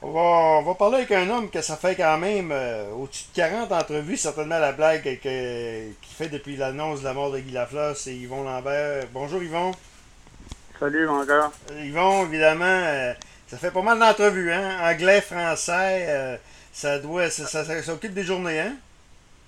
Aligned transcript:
On 0.00 0.12
va, 0.12 0.20
on 0.20 0.62
va 0.62 0.74
parler 0.74 0.98
avec 0.98 1.10
un 1.10 1.28
homme 1.28 1.50
que 1.50 1.60
ça 1.60 1.76
fait 1.76 1.96
quand 1.96 2.18
même 2.18 2.50
euh, 2.52 2.92
au-dessus 2.92 3.24
de 3.32 3.36
40 3.36 3.72
entrevues, 3.72 4.16
certainement 4.16 4.60
la 4.60 4.70
blague 4.70 5.02
qu'il 5.02 5.94
fait 6.02 6.28
depuis 6.28 6.56
l'annonce 6.56 7.00
de 7.00 7.04
la 7.04 7.14
mort 7.14 7.32
de 7.32 7.40
Guy 7.40 7.50
Lafleur, 7.50 7.96
c'est 7.96 8.14
Yvon 8.14 8.44
Lambert. 8.44 9.06
Bonjour 9.12 9.42
Yvon. 9.42 9.72
Salut, 10.78 11.08
mon 11.08 11.24
gars. 11.24 11.50
Euh, 11.72 11.84
Yvon, 11.84 12.26
évidemment, 12.26 12.64
euh, 12.64 13.12
ça 13.48 13.56
fait 13.56 13.72
pas 13.72 13.82
mal 13.82 13.98
d'entrevues, 13.98 14.52
hein? 14.52 14.78
Anglais, 14.80 15.20
français, 15.20 16.06
euh, 16.08 16.36
ça 16.72 17.00
doit. 17.00 17.28
Ça, 17.30 17.46
ça, 17.46 17.64
ça 17.64 17.82
s'occupe 17.82 18.14
des 18.14 18.22
journées, 18.22 18.60
hein? 18.60 18.76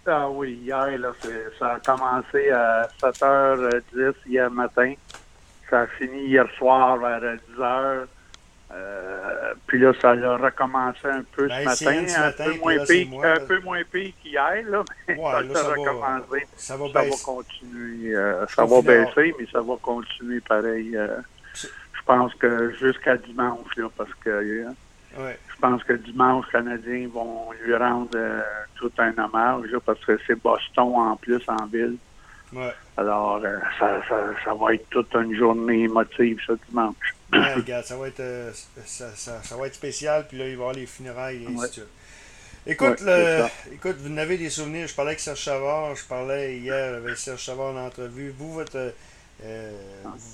Ah 0.04 0.28
oui, 0.28 0.58
hier, 0.64 0.98
là, 0.98 1.12
ça 1.60 1.74
a 1.74 1.78
commencé 1.78 2.50
à 2.50 2.88
7h10 3.00 4.14
hier 4.26 4.50
matin. 4.50 4.94
Ça 5.68 5.82
a 5.82 5.86
fini 5.86 6.26
hier 6.26 6.46
soir 6.58 6.98
vers 6.98 7.20
10h. 7.20 8.06
Puis 9.70 9.78
là, 9.78 9.92
ça 10.02 10.10
a 10.10 10.36
recommencé 10.36 11.06
un 11.06 11.22
peu 11.36 11.46
Ben, 11.46 11.68
ce 11.70 11.76
c'est 11.76 11.84
matin, 11.84 12.08
ce 12.08 12.18
un, 12.18 12.20
matin, 12.24 12.44
peu 12.46 12.58
moins 12.58 12.74
là, 12.74 12.84
pire, 12.88 13.06
moi, 13.08 13.24
un 13.26 13.34
là. 13.34 13.40
peu 13.40 13.60
moins 13.60 13.82
pire 13.92 14.12
qu'hier, 14.20 14.62
là, 14.68 14.82
mais 15.06 15.14
Ouais, 15.16 15.30
ça, 15.30 15.42
là, 15.42 15.54
ça 15.54 15.62
ça 15.62 15.68
va- 15.68 15.74
recommencé. 15.76 16.46
Ça 16.56 16.76
va 16.76 16.86
Ça 16.88 16.92
va 16.92 17.04
baisser. 17.04 17.24
continuer. 17.24 18.16
euh, 18.16 18.46
ça 18.48 18.64
va 18.64 18.82
baisser, 18.82 19.34
mais 19.38 19.46
ça 19.52 19.60
va 19.60 19.74
continuer 19.80 20.40
pareil. 20.40 20.96
euh, 20.96 21.18
je 21.54 22.02
pense 22.04 22.34
que 22.34 22.72
jusqu'à 22.80 23.16
dimanche, 23.16 23.76
là, 23.76 23.86
parce 23.96 24.12
que 24.24 24.30
euh, 24.30 24.70
Ouais. 25.18 25.38
je 25.54 25.60
pense 25.60 25.84
que 25.84 25.92
dimanche, 25.92 26.46
les 26.46 26.52
Canadiens 26.52 27.08
vont 27.12 27.50
lui 27.64 27.74
rendre 27.76 28.10
tout 28.74 28.90
un 28.98 29.16
hommage, 29.18 29.66
là, 29.70 29.78
parce 29.86 30.04
que 30.04 30.18
c'est 30.26 30.42
Boston 30.42 30.92
en 30.96 31.14
plus 31.16 31.42
en 31.48 31.66
ville. 31.66 31.96
Ouais. 32.52 32.72
Alors, 32.96 33.36
euh, 33.44 33.58
ça, 33.78 34.00
ça, 34.08 34.26
ça 34.44 34.54
va 34.54 34.74
être 34.74 34.88
toute 34.90 35.14
une 35.14 35.36
journée 35.36 35.84
émotive, 35.84 36.38
ça, 36.46 36.54
dimanche. 36.68 36.94
Ouais, 37.32 37.54
regarde, 37.54 37.84
ça 37.84 37.96
va 37.96 38.08
être 38.08 38.18
euh, 38.20 38.50
ça, 38.84 39.08
ça- 39.14 39.56
va 39.56 39.68
être 39.68 39.74
spécial, 39.76 40.26
puis 40.28 40.36
là, 40.36 40.46
il 40.48 40.48
va 40.48 40.50
y 40.50 40.54
avoir 40.54 40.72
les 40.72 40.86
funérailles 40.86 41.44
et 41.44 41.46
ainsi 41.46 41.56
Ouais. 41.56 41.68
de 41.68 41.72
suite. 41.72 41.86
Écoute, 42.66 43.00
le- 43.02 43.44
écoute, 43.72 43.96
vous 44.00 44.12
en 44.12 44.16
avez 44.18 44.36
des 44.36 44.50
souvenirs. 44.50 44.88
Je 44.88 44.94
parlais 44.96 45.10
avec 45.12 45.20
Serge 45.20 45.38
Chavard, 45.38 45.94
je 45.94 46.04
parlais 46.06 46.58
hier 46.58 46.94
avec 46.96 47.16
Serge 47.16 47.40
Chavard 47.40 47.72
en 47.74 47.86
entrevue. 47.86 48.34
Vous, 48.36 48.52
votre, 48.52 48.92
euh, 49.44 49.72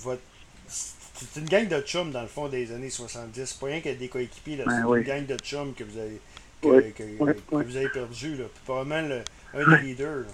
votre 0.03 0.23
c'est 0.69 1.39
une 1.41 1.49
gang 1.49 1.69
de 1.69 1.81
chums 1.83 2.11
dans 2.13 2.23
le 2.23 2.29
fond 2.29 2.49
des 2.49 2.73
années 2.73 2.91
70. 2.91 3.45
C'est 3.47 3.61
pas 3.61 3.67
rien 3.67 3.81
qu'il 3.81 3.93
y 3.93 3.95
a 3.95 3.99
des 3.99 4.09
coéquipiers, 4.09 4.57
là. 4.57 4.65
Ben 4.67 4.79
c'est 4.81 4.85
oui. 4.87 4.99
une 5.01 5.05
gang 5.05 5.27
de 5.27 5.37
chums 5.37 5.73
que 5.75 5.85
vous 5.85 5.99
avez, 5.99 6.21
que, 6.63 7.03
vous 7.51 7.77
avez 7.77 7.89
perdu. 7.91 8.37
Là. 8.37 8.45
Puis 8.53 8.63
probablement 8.65 9.07
le- 9.07 9.23
un 9.61 9.77
des 9.77 9.83
leaders. 9.83 10.21
là. 10.21 10.27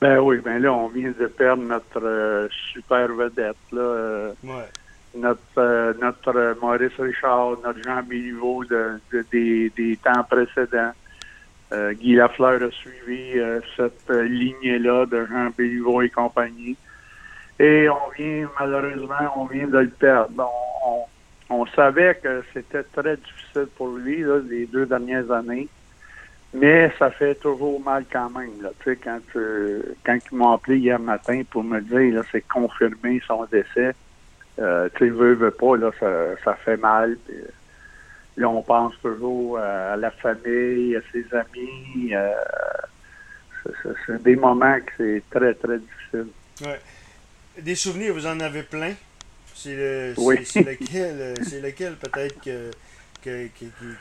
Ben 0.00 0.18
oui, 0.18 0.38
ben 0.38 0.58
là, 0.62 0.72
on 0.72 0.88
vient 0.88 1.10
de 1.12 1.26
perdre 1.26 1.62
notre 1.62 2.02
euh, 2.02 2.48
super 2.72 3.08
vedette, 3.08 3.56
là. 3.72 3.80
euh, 3.80 4.32
Ouais. 4.42 4.64
notre 5.14 5.40
euh, 5.58 5.92
notre 6.00 6.56
Maurice 6.60 6.96
Richard, 6.98 7.58
notre 7.62 7.78
Jean 7.80 8.02
Béliveau 8.02 8.64
de, 8.64 8.98
de- 9.12 9.26
des, 9.30 9.70
des 9.70 9.96
temps 9.98 10.24
précédents. 10.24 10.92
Guy 11.72 12.14
Lafleur 12.16 12.60
a 12.64 12.70
suivi 12.72 13.34
cette 13.76 14.10
lignée-là 14.10 15.06
de 15.06 15.24
Jean 15.26 15.50
Béliveau 15.56 16.02
et 16.02 16.10
compagnie. 16.10 16.76
Et 17.60 17.88
on 17.88 18.10
vient, 18.18 18.48
malheureusement, 18.58 19.32
on 19.36 19.44
vient 19.44 19.68
de 19.68 19.78
le 19.78 19.90
perdre. 19.90 20.30
Bon, 20.32 20.48
on, 20.84 21.04
on 21.50 21.66
savait 21.66 22.16
que 22.16 22.42
c'était 22.52 22.82
très 22.82 23.16
difficile 23.18 23.68
pour 23.76 23.86
lui, 23.88 24.22
là, 24.22 24.38
les 24.48 24.66
deux 24.66 24.84
dernières 24.86 25.30
années. 25.30 25.68
Mais 26.52 26.90
ça 26.98 27.10
fait 27.12 27.36
toujours 27.36 27.80
mal 27.80 28.04
quand 28.12 28.28
même. 28.30 28.60
Là. 28.62 28.70
Tu 28.82 28.90
sais, 28.90 28.96
quand, 28.96 29.20
euh, 29.36 29.82
quand 30.04 30.18
ils 30.32 30.36
m'ont 30.36 30.52
appelé 30.52 30.78
hier 30.78 30.98
matin 30.98 31.42
pour 31.48 31.62
me 31.62 31.80
dire 31.80 32.14
là, 32.16 32.22
c'est 32.32 32.40
confirmé 32.48 33.20
son 33.26 33.44
décès, 33.44 33.92
euh, 34.58 34.88
tu 34.96 35.04
sais, 35.04 35.10
veut, 35.10 35.34
veut 35.34 35.52
pas, 35.52 35.76
là, 35.76 35.90
ça, 36.00 36.10
ça 36.44 36.54
fait 36.54 36.76
mal. 36.76 37.16
Puis, 37.26 37.36
là, 38.36 38.48
on 38.48 38.62
pense 38.62 38.94
toujours 39.00 39.58
à 39.58 39.96
la 39.96 40.10
famille, 40.10 40.96
à 40.96 41.00
ses 41.12 41.24
amis. 41.34 42.14
euh, 42.14 42.32
c'est- 44.06 44.22
des 44.22 44.36
moments 44.36 44.78
que 44.80 44.90
c'est 44.96 45.22
très, 45.30 45.54
très 45.54 45.78
difficile. 45.78 46.26
Ouais. 46.62 46.80
Des 47.60 47.74
souvenirs, 47.74 48.14
vous 48.14 48.26
en 48.26 48.40
avez 48.40 48.62
plein? 48.62 48.94
C'est 49.54 49.76
le, 49.76 50.14
c'est- 50.16 50.20
Oui. 50.22 50.44
c'est 50.44 50.60
lequel, 50.62 51.16
euh, 51.20 51.34
c'est 51.42 51.60
lequel 51.60 51.94
peut-être 51.96 52.40
que, 52.42 52.70
que, 53.22 53.46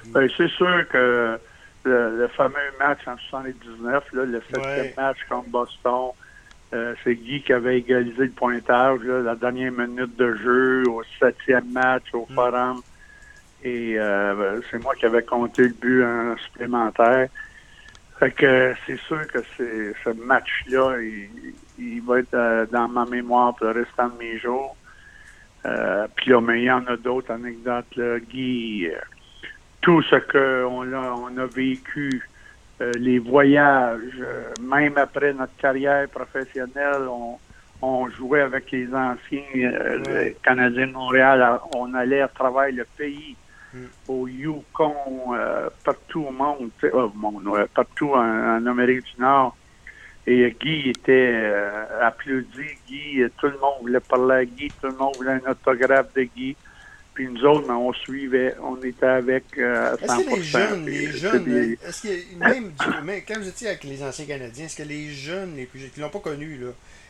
Ben, 0.07 0.28
c'est 0.38 0.47
sûr 0.50 0.88
que 0.90 1.38
le, 1.89 2.17
le 2.17 2.27
fameux 2.29 2.55
match 2.79 3.00
en 3.07 3.17
79, 3.17 4.03
là, 4.13 4.25
le 4.25 4.41
septième 4.51 4.88
Ouais. 4.88 4.94
match 4.97 5.17
contre 5.29 5.50
Boston, 5.50 6.11
euh, 6.73 6.95
c'est 7.03 7.16
Guy 7.16 7.44
qui 7.44 7.53
avait 7.53 7.79
égalisé 7.79 8.25
le 8.25 8.33
pointage, 8.33 9.01
là, 9.01 9.22
la 9.22 9.35
dernière 9.35 9.72
minute 9.72 10.16
de 10.17 10.35
jeu, 10.35 10.88
au 10.89 11.03
septième 11.19 11.69
match, 11.72 12.05
au 12.13 12.28
Mm. 12.29 12.33
forum. 12.35 12.81
Et 13.61 13.99
euh, 13.99 14.61
c'est 14.72 14.79
moi 14.79 14.95
qui 14.95 15.05
avais 15.05 15.23
compté 15.23 15.63
le 15.63 15.69
but 15.69 16.03
en 16.05 16.38
supplémentaire. 16.38 17.29
Fait 18.19 18.31
que 18.31 18.75
c'est 18.85 18.99
sûr 19.07 19.25
que 19.28 19.39
c'est 19.57 19.94
ce 20.03 20.09
match-là, 20.11 20.97
il, 21.01 21.55
il 21.78 22.01
va 22.03 22.19
être 22.19 22.33
euh, 22.35 22.66
dans 22.67 22.88
ma 22.89 23.05
mémoire 23.05 23.55
pour 23.55 23.67
le 23.67 23.73
restant 23.83 24.09
de 24.09 24.17
mes 24.17 24.38
jours. 24.39 24.78
Euh, 25.66 26.07
puis 26.16 26.31
là, 26.31 26.41
mais 26.41 26.61
il 26.61 26.66
y 26.66 26.72
en 26.72 26.85
a 26.88 26.97
d'autres 26.97 27.31
anecdotes. 27.31 27.95
Là. 27.95 28.19
Guy, 28.19 28.89
tout 29.81 30.01
ce 30.03 30.16
qu'on 30.16 30.94
a, 30.94 31.12
on 31.13 31.38
a 31.38 31.45
vécu, 31.45 32.28
euh, 32.81 32.91
les 32.97 33.19
voyages, 33.19 34.00
euh, 34.19 34.53
même 34.62 34.97
après 34.97 35.34
notre 35.34 35.56
carrière 35.57 36.07
professionnelle, 36.09 37.03
on, 37.09 37.38
on 37.81 38.09
jouait 38.09 38.41
avec 38.41 38.72
les 38.72 38.88
anciens 38.94 39.41
euh, 39.56 40.00
les 40.07 40.38
Canadiens 40.44 40.88
de 40.88 40.94
Montréal. 40.94 41.59
On 41.75 41.94
allait 41.94 42.22
à 42.22 42.28
travers 42.28 42.72
le 42.72 42.85
pays, 42.97 43.35
Mm. 43.72 43.85
au 44.07 44.28
Yukon, 44.28 44.95
euh, 45.35 45.69
partout 45.84 46.25
au 46.28 46.31
monde, 46.31 46.72
monde, 47.13 47.67
partout 47.75 48.13
en, 48.16 48.57
en 48.57 48.66
Amérique 48.66 49.03
du 49.16 49.22
Nord. 49.22 49.56
Et 50.25 50.56
Guy 50.59 50.90
était 50.90 51.34
euh, 51.35 52.07
applaudi. 52.07 52.66
Guy, 52.88 53.23
tout 53.38 53.46
le 53.47 53.59
monde 53.59 53.75
voulait 53.81 54.00
parler 54.00 54.35
à 54.35 54.46
Guy, 54.46 54.69
tout 54.81 54.88
le 54.88 54.94
monde 54.94 55.16
voulait 55.17 55.40
un 55.46 55.51
autographe 55.51 56.11
de 56.16 56.23
Guy. 56.23 56.56
Puis 57.19 57.28
nous 57.28 57.44
autres, 57.44 57.68
ben, 57.68 57.74
on 57.75 57.91
suivait, 57.91 58.56
on 58.63 58.81
était 58.81 59.06
avec 59.06 59.44
euh, 59.57 59.91
à 59.91 59.96
100%. 59.97 60.03
Est-ce 60.06 60.24
que 60.24 60.35
les 60.38 60.41
jeunes, 60.41 60.85
les 60.85 61.12
jeunes, 61.12 61.44
des- 61.44 61.52
euh, 61.74 61.90
est-ce 61.90 62.02
que 62.02 62.35
même, 62.38 62.72
du- 62.72 63.06
même 63.06 63.22
quand 63.28 63.38
vous 63.38 63.50
étiez 63.50 63.68
avec 63.68 63.84
les 63.84 64.02
anciens 64.02 64.25
Canadiens, 64.25 64.68
est-ce 64.68 64.78
que 64.78 64.88
les 64.88 65.09
jeunes, 65.09 65.58
les 65.58 65.66
plus 65.66 65.79
jeunes, 65.81 65.90
qui 65.90 66.00
l'ont 66.00 66.09
pas 66.09 66.22
connu, 66.22 66.58
là, 66.58 66.69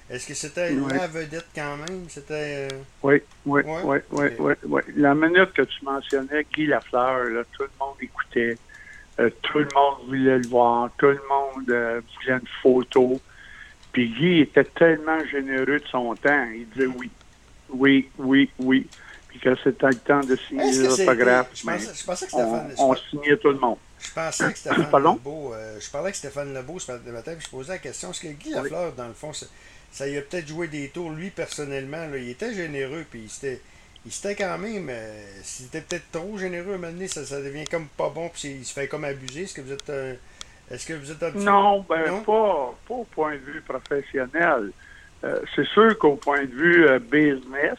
est-ce 0.09 0.27
que 0.27 0.33
c'était 0.33 0.71
Ouais. 0.73 0.97
la 0.97 1.05
vedette 1.05 1.45
quand 1.53 1.77
même? 1.77 2.05
C'était. 2.09 2.69
euh, 2.73 2.79
Oui, 3.03 3.21
oui, 3.45 3.61
oui, 3.83 3.97
oui, 4.09 4.25
oui, 4.39 4.53
oui. 4.63 4.81
La 4.95 5.13
minute 5.13 5.53
que 5.53 5.61
tu 5.61 5.85
mentionnais 5.85 6.43
Guy 6.55 6.65
Lafleur, 6.65 7.25
là, 7.25 7.43
tout 7.55 7.61
le 7.61 7.69
monde 7.79 7.93
écoutait. 8.01 8.57
Euh, 9.19 9.29
tout 9.43 9.59
le 9.59 9.67
monde 9.75 10.07
voulait 10.07 10.39
le 10.39 10.47
voir. 10.47 10.89
Tout 10.97 11.05
le 11.05 11.21
monde 11.29 11.69
euh, 11.69 12.01
voulait 12.23 12.39
une 12.39 12.47
photo. 12.63 13.21
Puis 13.91 14.09
Guy 14.09 14.39
était 14.39 14.63
tellement 14.63 15.23
généreux 15.31 15.65
de 15.79 15.87
son 15.91 16.15
temps. 16.15 16.47
Il 16.51 16.67
disait 16.69 16.87
oui, 16.97 17.11
oui, 17.69 18.09
oui, 18.17 18.49
oui. 18.57 18.87
Puis 19.29 19.39
que 19.39 19.55
c'était 19.63 19.87
le 19.87 19.95
temps 19.95 20.19
de 20.21 20.35
signer 20.35 20.65
les 20.71 20.87
autographes. 20.87 21.49
Je 21.53 21.63
pensais, 21.65 21.91
je 21.95 22.03
pensais 22.05 22.27
que 22.27 22.35
on, 22.35 22.39
Stéphane. 22.65 22.73
on 22.79 22.93
pens- 22.93 23.01
signait 23.09 23.37
tout 23.37 23.49
le 23.49 23.59
monde. 23.59 23.77
Je 24.01 24.11
pensais 24.13 24.51
que 24.51 24.57
Stéphane? 24.59 25.03
Lebeau, 25.03 25.53
euh, 25.53 25.79
je 25.79 25.89
parlais 25.91 26.05
avec 26.07 26.15
Stéphane 26.15 26.53
Lebeau 26.53 26.79
ce 26.79 26.91
matin, 26.91 27.33
puis 27.35 27.45
je 27.45 27.49
posais 27.49 27.73
la 27.73 27.77
question, 27.77 28.09
est-ce 28.11 28.21
que 28.21 28.27
Guy 28.27 28.49
Oui. 28.49 28.53
Lafleur, 28.55 28.93
dans 28.93 29.07
le 29.07 29.13
fond, 29.13 29.31
ça, 29.33 29.45
ça 29.91 30.07
y 30.07 30.17
a 30.17 30.21
peut-être 30.21 30.47
joué 30.47 30.67
des 30.67 30.89
tours, 30.89 31.11
lui, 31.11 31.29
personnellement, 31.29 32.07
là, 32.07 32.17
il 32.17 32.29
était 32.29 32.53
généreux, 32.53 33.05
puis 33.09 33.21
il 33.25 33.29
s'était, 33.29 33.61
il 34.05 34.11
s'était 34.11 34.35
quand 34.35 34.57
même, 34.57 34.87
euh, 34.89 35.23
s'il 35.43 35.67
était 35.67 35.81
peut-être 35.81 36.09
trop 36.11 36.37
généreux 36.37 36.71
à 36.71 36.75
un 36.75 36.77
moment 36.77 36.91
donné, 36.91 37.07
ça, 37.07 37.23
ça 37.25 37.39
devient 37.41 37.65
comme 37.65 37.87
pas 37.87 38.09
bon, 38.09 38.29
puis 38.29 38.49
il 38.49 38.65
se 38.65 38.73
fait 38.73 38.87
comme 38.87 39.03
abuser, 39.05 39.43
est-ce 39.43 39.53
que 39.53 39.61
vous 39.61 39.73
êtes, 39.73 39.89
euh, 39.89 40.15
est-ce 40.71 40.87
que 40.87 40.93
vous 40.93 41.11
êtes 41.11 41.21
un 41.21 41.31
petit- 41.31 41.43
Non, 41.45 41.85
ben 41.87 42.07
Non? 42.07 42.21
Pas, 42.23 42.75
pas 42.87 42.93
au 42.95 43.03
point 43.03 43.33
de 43.33 43.37
vue 43.39 43.61
professionnel. 43.61 44.71
Euh, 45.23 45.39
c'est 45.55 45.65
sûr 45.67 45.97
qu'au 45.99 46.15
point 46.15 46.41
de 46.45 46.51
vue 46.51 46.87
business, 47.11 47.77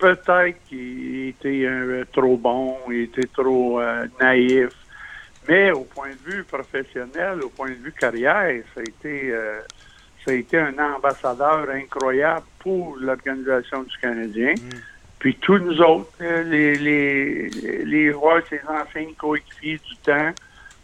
peut-être 0.00 0.56
qu'il 0.68 1.28
était 1.28 1.64
euh, 1.64 2.04
trop 2.12 2.36
bon, 2.36 2.76
il 2.88 3.02
était 3.02 3.26
trop 3.26 3.80
euh, 3.80 4.06
naïf. 4.20 4.70
Mais 5.48 5.70
au 5.72 5.82
point 5.84 6.10
de 6.10 6.30
vue 6.32 6.44
professionnel, 6.44 7.42
au 7.42 7.48
point 7.48 7.70
de 7.70 7.74
vue 7.74 7.92
carrière, 7.92 8.62
ça 8.74 8.80
a 8.80 8.82
été, 8.82 9.30
euh, 9.30 9.60
ça 10.24 10.32
a 10.32 10.34
été 10.34 10.58
un 10.58 10.74
ambassadeur 10.78 11.68
incroyable 11.70 12.46
pour 12.58 12.96
l'organisation 13.00 13.82
du 13.82 13.96
Canadien. 14.00 14.52
Mm. 14.54 14.78
Puis 15.18 15.34
tous 15.36 15.58
nous 15.58 15.80
autres, 15.82 16.10
les, 16.20 16.78
les, 16.78 17.48
les 17.84 18.12
rois, 18.12 18.40
ces 18.48 18.60
anciens 18.66 19.12
coéquipiers 19.18 19.78
du 19.78 19.96
temps, 20.04 20.30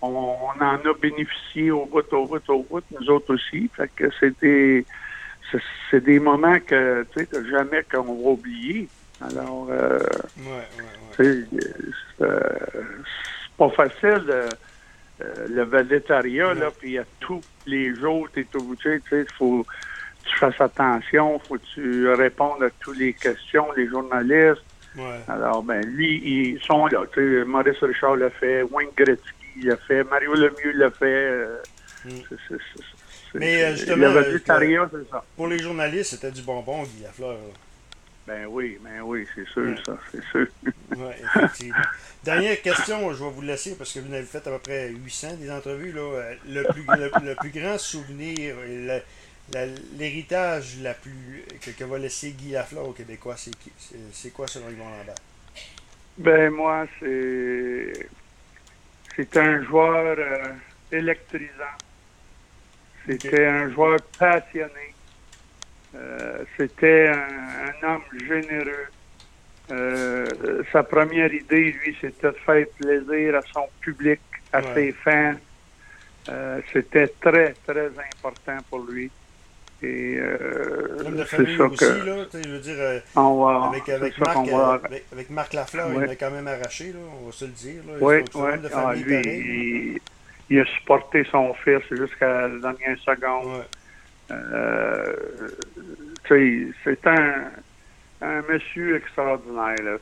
on, 0.02 0.08
on 0.08 0.62
en 0.62 0.76
a 0.76 0.94
bénéficié 1.00 1.70
au 1.70 1.86
bout, 1.86 2.12
au 2.12 2.26
bout, 2.26 2.48
au 2.50 2.62
bout, 2.62 2.84
nous 2.98 3.10
autres 3.10 3.34
aussi. 3.34 3.70
Fait 3.74 3.90
que 3.96 4.10
c'était 4.20 4.84
c'est- 5.90 6.04
des 6.04 6.18
moments 6.18 6.58
que 6.60 7.06
tu 7.14 7.24
sais 7.24 7.48
jamais 7.50 7.82
qu'on 7.90 8.02
va 8.02 8.30
oublier. 8.30 8.88
Alors 9.20 9.68
euh, 9.70 9.98
Ouais, 10.38 10.44
ouais, 10.44 10.58
ouais. 10.58 11.16
tu 11.16 11.24
sais, 11.24 11.58
c'est 12.18 12.24
euh, 12.24 12.40
c'est 12.72 13.56
pas 13.56 13.70
facile 13.70 14.24
euh, 14.28 14.48
euh, 15.22 15.46
le 15.48 15.64
vedettariat, 15.64 16.52
là, 16.54 16.70
puis 16.78 16.98
à 16.98 17.04
tous 17.20 17.42
les 17.66 17.94
jours, 17.94 18.28
t'es 18.34 18.46
obligé, 18.54 19.00
tu 19.00 19.10
sais, 19.10 19.20
il 19.22 19.32
faut 19.36 19.62
que 19.64 20.28
tu 20.28 20.36
fasses 20.36 20.60
attention, 20.60 21.38
faut 21.38 21.54
que 21.54 21.64
tu 21.74 22.08
répondes 22.10 22.62
à 22.62 22.70
toutes 22.80 22.98
les 22.98 23.14
questions, 23.14 23.66
les 23.76 23.88
journalistes. 23.88 24.62
Alors, 25.28 25.62
ben, 25.62 25.84
lui, 25.84 26.22
ils 26.24 26.60
sont 26.62 26.86
là. 26.86 27.04
Tu 27.12 27.20
sais, 27.20 27.44
Maurice 27.44 27.82
Richard 27.82 28.16
l'a 28.16 28.30
fait, 28.30 28.62
Wayne 28.62 28.88
Gretzky 28.96 29.62
l'a 29.62 29.76
fait, 29.76 30.04
Mario 30.04 30.34
Lemieux 30.34 30.72
l'a 30.74 30.90
fait. 30.90 31.46
Mm. 32.04 32.10
Mais 33.34 33.76
justement, 33.76 34.22
c'est 34.22 35.10
ça. 35.10 35.24
pour 35.36 35.48
les 35.48 35.58
journalistes, 35.58 36.10
c'était 36.10 36.30
du 36.30 36.42
bonbon, 36.42 36.82
Guy 36.84 37.02
Lafleur. 37.02 37.36
Ben 38.26 38.46
oui, 38.46 38.78
ben 38.82 39.02
oui, 39.02 39.26
c'est 39.34 39.46
sûr, 39.48 39.76
ça, 39.84 39.96
c'est 40.10 40.24
sûr. 40.24 40.46
oui, 40.64 41.12
effectivement. 41.22 41.76
Dernière 42.24 42.60
question, 42.60 43.12
je 43.14 43.22
vais 43.22 43.30
vous 43.30 43.42
laisser 43.42 43.76
parce 43.76 43.92
que 43.92 44.00
vous 44.00 44.12
avez 44.12 44.24
fait 44.24 44.38
à 44.38 44.50
peu 44.50 44.58
près 44.58 44.88
800 44.90 45.36
des 45.36 45.50
entrevues. 45.50 45.92
Là. 45.92 46.32
Le, 46.48 46.64
plus, 46.64 46.84
le, 46.84 47.34
plus 47.36 47.50
grand 47.50 47.78
souvenir, 47.78 48.56
l'héritage 49.96 50.78
la 50.80 50.94
plus 50.94 51.44
que, 51.60 51.70
que, 51.70 51.84
va 51.84 51.98
laisser 51.98 52.32
Guy 52.32 52.50
Lafleur 52.50 52.88
aux 52.88 52.92
Québécois, 52.92 53.36
c'est 53.36 54.30
quoi 54.30 54.48
selon 54.48 54.70
Yvon 54.70 54.90
Lambert? 54.90 55.14
Ben 56.18 56.50
moi, 56.50 56.86
c'est 56.98 58.08
c'est 59.14 59.36
un 59.36 59.62
joueur 59.62 60.16
euh, 60.18 60.52
électrisant. 60.90 61.76
C'était 63.06 63.46
un 63.46 63.70
joueur 63.70 63.98
passionné. 64.18 64.95
Euh, 65.96 66.44
c'était 66.56 67.08
un, 67.08 67.88
homme 67.88 68.02
généreux. 68.26 68.86
Euh, 69.72 70.26
sa 70.72 70.82
première 70.82 71.32
idée, 71.32 71.72
lui, 71.72 71.96
c'était 72.00 72.28
de 72.28 72.36
faire 72.44 72.66
plaisir 72.78 73.36
à 73.36 73.40
son 73.52 73.66
public, 73.80 74.20
à 74.52 74.62
ses 74.74 74.92
fans. 74.92 75.34
Euh, 76.28 76.60
c'était 76.72 77.08
très, 77.20 77.54
très 77.66 77.86
important 77.86 78.58
pour 78.70 78.80
lui. 78.80 79.10
Et 79.82 80.18
c'est 81.28 81.56
ça 81.56 81.64
aussi, 81.64 81.76
que... 81.76 82.06
Là, 82.06 82.24
je 82.32 82.48
veux 82.48 82.58
dire, 82.60 83.02
avec, 83.14 83.88
avec, 83.88 84.18
Marc, 84.18 84.48
avec, 85.12 85.30
Marc 85.30 85.52
Lafleur, 85.52 85.90
il 85.92 86.10
a 86.10 86.16
quand 86.16 86.30
même 86.30 86.48
arraché, 86.48 86.92
là, 86.92 86.98
on 87.20 87.26
va 87.26 87.32
se 87.32 87.44
le 87.44 87.50
dire. 87.50 87.82
Là. 87.86 87.94
Oui, 88.00 88.14
oui. 88.34 88.50
Ah, 88.72 88.94
lui, 88.94 89.20
il, 89.20 90.00
il, 90.48 90.60
a 90.60 90.64
supporté 90.64 91.24
son 91.30 91.52
fils 91.54 91.82
jusqu'à 91.90 92.48
la 92.48 92.72
dernière 92.72 92.98
seconde. 93.00 93.64
C'est 96.28 97.06
un, 97.06 97.50
un 98.20 98.42
monsieur 98.42 98.96
extraordinaire. 98.96 99.76
Là. 99.82 99.98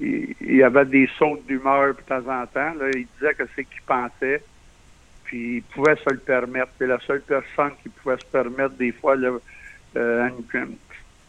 il, 0.00 0.34
il, 0.40 0.62
avait 0.62 0.86
des 0.86 1.08
sautes 1.18 1.46
d'humeur 1.46 1.94
de 1.94 2.00
temps 2.02 2.26
en 2.28 2.46
temps. 2.46 2.74
Là. 2.74 2.90
Il 2.94 3.06
disait 3.18 3.34
que 3.34 3.44
c'est 3.54 3.64
qu'il 3.64 3.82
pensait. 3.82 4.42
Puis 5.24 5.56
il 5.56 5.62
pouvait 5.62 5.96
se 5.96 6.10
le 6.10 6.18
permettre. 6.18 6.72
C'est 6.78 6.86
la 6.86 6.98
seule 7.00 7.20
personne 7.22 7.72
qui 7.82 7.90
pouvait 7.90 8.16
se 8.16 8.24
permettre 8.26 8.74
des 8.76 8.92
fois 8.92 9.16
là, 9.16 9.32
euh, 9.96 10.28
une, 10.28 10.44
petite 10.44 10.78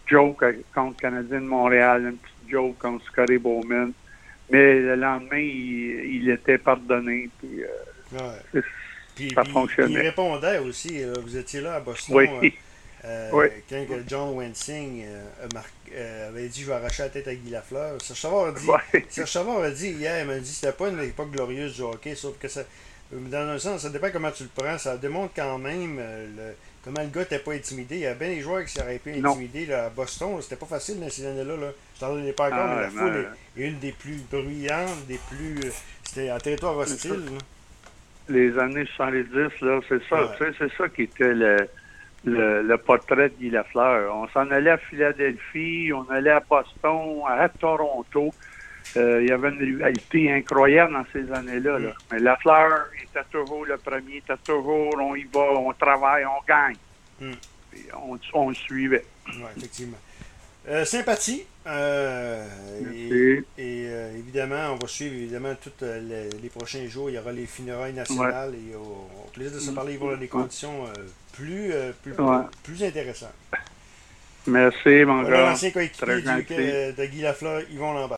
joke 0.07 0.43
contre 0.73 0.95
le 0.95 1.01
Canadien 1.01 1.41
de 1.41 1.45
Montréal, 1.45 2.03
une 2.03 2.17
petite 2.17 2.49
joke 2.49 2.77
contre 2.77 3.03
Scotty 3.05 3.37
Bowman. 3.37 3.91
Mais 4.51 4.79
le 4.79 4.95
lendemain, 4.95 5.37
il, 5.37 6.21
il 6.23 6.29
était 6.29 6.57
pardonné. 6.57 7.29
Puis, 7.39 7.61
euh, 7.61 8.61
ça 9.33 9.43
fonctionnait. 9.43 9.93
il 9.93 9.99
répondait 9.99 10.59
aussi. 10.59 11.03
vous 11.03 11.37
étiez 11.37 11.61
là 11.61 11.75
à 11.75 11.79
Boston. 11.79 12.15
Oui. 12.15 12.53
Euh, 13.05 13.29
oui. 13.33 13.47
Quand 13.69 13.85
John 14.07 14.35
Wensing 14.35 15.05
euh, 15.05 16.29
avait 16.29 16.47
dit 16.47 16.61
Je 16.61 16.67
vais 16.67 16.73
arracher 16.73 17.03
la 17.03 17.09
tête 17.09 17.27
à 17.27 17.35
Guy 17.35 17.49
Lafleur, 17.49 18.01
Serge 18.01 18.19
Savard 18.19 18.47
a 18.47 18.51
dit, 18.51 18.67
Serge 19.09 19.31
Savard 19.31 19.61
a 19.61 19.71
dit 19.71 19.91
hier, 19.91 20.21
il 20.21 20.27
m'a 20.27 20.37
dit 20.37 20.51
c'était 20.51 20.73
pas 20.73 20.89
une 20.89 20.99
époque 21.01 21.31
glorieuse 21.31 21.75
du 21.75 21.81
hockey, 21.81 22.15
sauf 22.15 22.37
que 22.37 22.47
ça, 22.49 22.63
dans 23.11 23.47
un 23.47 23.57
sens, 23.57 23.81
ça 23.81 23.89
dépend 23.89 24.09
comment 24.11 24.31
tu 24.31 24.43
le 24.43 24.49
prends. 24.53 24.77
Ça 24.77 24.97
démontre 24.97 25.33
quand 25.35 25.57
même 25.57 25.97
le, 25.97 26.53
comment 26.83 27.01
le 27.01 27.07
gars 27.07 27.21
n'était 27.21 27.39
pas 27.39 27.53
intimidé. 27.53 27.95
Il 27.95 28.01
y 28.01 28.05
a 28.05 28.13
bien 28.13 28.27
des 28.27 28.41
joueurs 28.41 28.65
qui 28.65 28.73
s'auraient 28.73 28.99
pu 28.99 29.13
intimider 29.13 29.65
là, 29.65 29.85
à 29.85 29.89
Boston. 29.89 30.37
C'était 30.41 30.57
pas 30.57 30.65
facile 30.65 30.99
dans 30.99 31.09
ces 31.09 31.25
années-là. 31.25 31.55
Là. 31.55 31.71
Je 31.95 31.99
t'en 32.01 32.13
donnais 32.13 32.33
pas 32.33 32.47
encore, 32.47 32.59
ah, 32.59 32.75
mais 32.75 32.81
la 32.81 32.89
foule 32.89 33.27
est, 33.57 33.61
une 33.61 33.79
des 33.79 33.93
plus 33.93 34.21
bruyantes, 34.29 35.07
des 35.07 35.19
plus. 35.29 35.71
C'était 36.03 36.31
en 36.31 36.37
territoire 36.37 36.77
hostile 36.77 37.23
les 38.29 38.57
années 38.57 38.85
70, 38.95 39.61
là, 39.61 39.79
c'est 39.87 40.01
ça, 40.07 40.31
c'est 40.39 40.71
ça 40.77 40.89
qui 40.89 41.03
était 41.03 41.33
le, 41.33 41.67
le, 42.25 42.75
portrait 42.77 43.29
de 43.29 43.35
Guy 43.35 43.49
Lafleur. 43.49 44.15
On 44.15 44.27
s'en 44.29 44.49
allait 44.51 44.71
à 44.71 44.77
Philadelphie, 44.77 45.91
on 45.93 46.09
allait 46.09 46.31
à 46.31 46.39
Boston, 46.39 47.21
à 47.27 47.49
Toronto. 47.49 48.33
Euh, 48.97 49.21
il 49.21 49.29
y 49.29 49.31
avait 49.31 49.49
une 49.49 49.59
rivalité 49.59 50.31
incroyable 50.31 50.93
dans 50.93 51.05
ces 51.13 51.31
années-là. 51.31 51.79
Là. 51.79 51.91
Mais 52.11 52.19
Lafleur 52.19 52.87
était 53.01 53.25
toujours 53.31 53.65
le 53.65 53.77
premier, 53.77 54.17
était 54.17 54.33
toujours 54.43 54.95
on 54.99 55.15
y 55.15 55.25
va, 55.25 55.41
on 55.41 55.71
travaille, 55.73 56.25
on 56.25 56.43
gagne. 56.47 56.75
Hmm. 57.21 57.33
On, 58.01 58.19
on 58.33 58.49
le 58.49 58.55
suivait. 58.55 59.05
Oui, 59.27 59.43
effectivement. 59.55 59.97
Euh, 60.67 60.85
sympathie. 60.85 61.45
Euh, 61.67 62.47
et, 63.57 63.78
évidemment, 64.29 64.73
on 64.73 64.75
va 64.75 64.87
suivre 64.87 65.15
évidemment 65.15 65.55
tous 65.61 65.85
les, 65.85 66.49
prochains 66.49 66.87
jours. 66.87 67.09
Il 67.09 67.15
y 67.15 67.19
aura 67.19 67.31
les 67.31 67.45
funérailles 67.45 67.93
nationales 67.93 68.53
et 68.53 68.75
au, 68.75 69.07
plaisir 69.33 69.53
de 69.53 69.59
se 69.59 69.71
parler. 69.71 69.93
Il 69.93 69.99
y 69.99 70.03
aura 70.03 70.15
des 70.15 70.27
conditions 70.27 70.85
plus, 71.33 71.71
plus, 72.03 72.13
plus, 72.63 72.83
intéressantes. 72.83 73.33
Merci, 74.47 75.03
mon 75.05 75.23
gars. 75.23 75.49
L'ancien 75.49 75.71
coéquipier 75.71 76.93
de 76.93 77.05
Guy 77.05 77.21
Lafleur, 77.21 77.61
Yvon 77.71 77.93
Lambert. 77.93 78.07